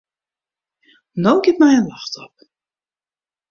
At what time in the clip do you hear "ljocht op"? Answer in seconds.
1.91-2.33